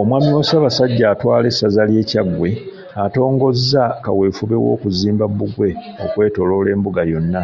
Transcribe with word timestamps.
Omwami 0.00 0.28
wa 0.36 0.42
Ssaabasajja 0.44 1.04
atwala 1.12 1.46
essaza 1.52 1.82
lye 1.88 2.02
Kyaggwe, 2.10 2.50
atongozza 3.04 3.82
kaweefube 4.04 4.56
w'okuzimba 4.64 5.24
bbugwe 5.28 5.70
okwetooloola 6.04 6.68
Embuga 6.74 7.02
yonna. 7.12 7.42